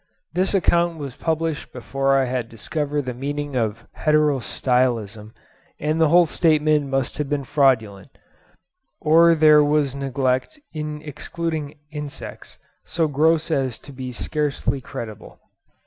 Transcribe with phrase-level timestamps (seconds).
[0.33, 5.31] This account was published before I had discovered the meaning of heterostylism,
[5.79, 8.09] and the whole statement must have been fraudulent,
[8.99, 15.37] or there was neglect in excluding insects so gross as to be scarcely credible.